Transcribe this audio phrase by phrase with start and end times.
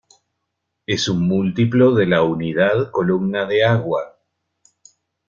[0.87, 4.17] Es un múltiplo de la unidad columna de agua.